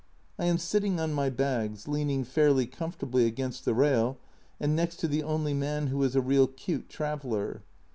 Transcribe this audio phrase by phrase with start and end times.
[0.39, 4.17] I am sitting on my bags, leaning fairly comfortably against the rail
[4.59, 7.61] and next to the only man who is a real cute traveller.